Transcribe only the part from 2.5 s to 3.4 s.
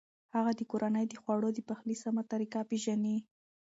پېژني.